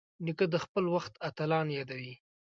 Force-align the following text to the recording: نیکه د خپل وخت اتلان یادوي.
نیکه 0.25 0.45
د 0.53 0.55
خپل 0.63 0.83
وخت 0.95 1.13
اتلان 1.29 1.67
یادوي. 1.77 2.13